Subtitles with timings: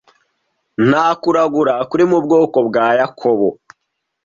[0.89, 3.47] Nta kuragura kuri mu bwoko bwa Yakobo